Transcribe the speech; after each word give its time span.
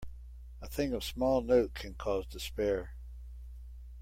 A 0.63 0.67
thing 0.67 0.93
of 0.93 1.03
small 1.03 1.41
note 1.41 1.75
can 1.75 1.93
cause 1.93 2.25
despair. 2.25 2.95